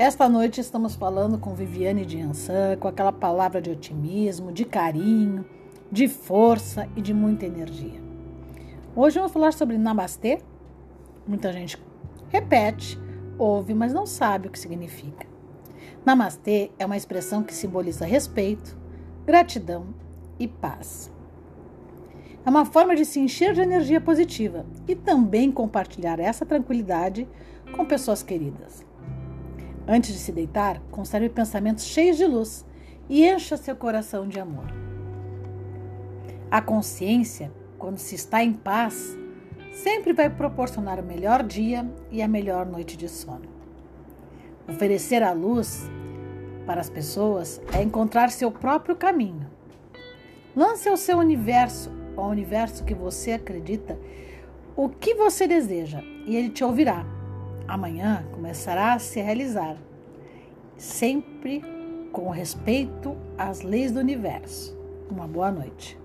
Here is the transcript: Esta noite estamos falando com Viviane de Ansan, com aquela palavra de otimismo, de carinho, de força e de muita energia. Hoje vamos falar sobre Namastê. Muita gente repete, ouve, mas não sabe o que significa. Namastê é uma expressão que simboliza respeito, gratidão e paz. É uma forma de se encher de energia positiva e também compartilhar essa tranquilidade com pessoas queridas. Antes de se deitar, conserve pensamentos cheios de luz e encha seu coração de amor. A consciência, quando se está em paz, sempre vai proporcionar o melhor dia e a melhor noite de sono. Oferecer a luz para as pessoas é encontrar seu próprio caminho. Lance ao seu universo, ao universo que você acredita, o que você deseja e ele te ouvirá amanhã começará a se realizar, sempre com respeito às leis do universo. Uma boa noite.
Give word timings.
Esta 0.00 0.30
noite 0.30 0.62
estamos 0.62 0.94
falando 0.94 1.38
com 1.38 1.54
Viviane 1.54 2.06
de 2.06 2.18
Ansan, 2.18 2.74
com 2.78 2.88
aquela 2.88 3.12
palavra 3.12 3.60
de 3.60 3.70
otimismo, 3.70 4.50
de 4.50 4.64
carinho, 4.64 5.44
de 5.92 6.08
força 6.08 6.88
e 6.96 7.02
de 7.02 7.12
muita 7.12 7.44
energia. 7.44 8.00
Hoje 8.96 9.18
vamos 9.18 9.30
falar 9.30 9.52
sobre 9.52 9.76
Namastê. 9.76 10.40
Muita 11.26 11.52
gente 11.52 11.76
repete, 12.30 12.98
ouve, 13.36 13.74
mas 13.74 13.92
não 13.92 14.06
sabe 14.06 14.48
o 14.48 14.50
que 14.50 14.58
significa. 14.58 15.26
Namastê 16.02 16.70
é 16.78 16.86
uma 16.86 16.96
expressão 16.96 17.42
que 17.42 17.52
simboliza 17.52 18.06
respeito, 18.06 18.78
gratidão 19.26 19.88
e 20.38 20.48
paz. 20.48 21.12
É 22.42 22.48
uma 22.48 22.64
forma 22.64 22.96
de 22.96 23.04
se 23.04 23.20
encher 23.20 23.52
de 23.52 23.60
energia 23.60 24.00
positiva 24.00 24.64
e 24.88 24.96
também 24.96 25.52
compartilhar 25.52 26.18
essa 26.18 26.46
tranquilidade 26.46 27.28
com 27.76 27.84
pessoas 27.84 28.22
queridas. 28.22 28.88
Antes 29.86 30.12
de 30.12 30.18
se 30.18 30.30
deitar, 30.32 30.80
conserve 30.90 31.28
pensamentos 31.28 31.84
cheios 31.84 32.16
de 32.16 32.26
luz 32.26 32.64
e 33.08 33.26
encha 33.26 33.56
seu 33.56 33.74
coração 33.74 34.28
de 34.28 34.38
amor. 34.38 34.66
A 36.50 36.60
consciência, 36.60 37.50
quando 37.78 37.98
se 37.98 38.14
está 38.14 38.42
em 38.42 38.52
paz, 38.52 39.16
sempre 39.72 40.12
vai 40.12 40.28
proporcionar 40.28 41.00
o 41.00 41.02
melhor 41.02 41.42
dia 41.42 41.88
e 42.10 42.22
a 42.22 42.28
melhor 42.28 42.66
noite 42.66 42.96
de 42.96 43.08
sono. 43.08 43.48
Oferecer 44.68 45.22
a 45.22 45.32
luz 45.32 45.90
para 46.66 46.80
as 46.80 46.90
pessoas 46.90 47.60
é 47.72 47.82
encontrar 47.82 48.30
seu 48.30 48.52
próprio 48.52 48.94
caminho. 48.94 49.48
Lance 50.54 50.88
ao 50.88 50.96
seu 50.96 51.18
universo, 51.18 51.90
ao 52.16 52.28
universo 52.28 52.84
que 52.84 52.94
você 52.94 53.32
acredita, 53.32 53.98
o 54.76 54.88
que 54.88 55.14
você 55.14 55.46
deseja 55.46 56.00
e 56.26 56.36
ele 56.36 56.50
te 56.50 56.62
ouvirá 56.62 57.19
amanhã 57.70 58.24
começará 58.32 58.94
a 58.94 58.98
se 58.98 59.20
realizar, 59.20 59.76
sempre 60.76 61.62
com 62.12 62.28
respeito 62.28 63.16
às 63.38 63.62
leis 63.62 63.92
do 63.92 64.00
universo. 64.00 64.76
Uma 65.08 65.26
boa 65.26 65.52
noite. 65.52 65.96